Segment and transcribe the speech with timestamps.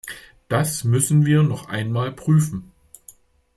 [0.47, 2.71] Das müssen wir noch einmal prüfen.